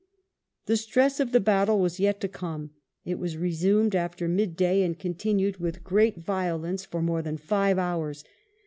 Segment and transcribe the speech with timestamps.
[0.65, 2.71] The stress of the battle was yet to come;
[3.05, 7.77] it was resumed after mid day and continued with great violence for more than five
[7.77, 8.23] hours.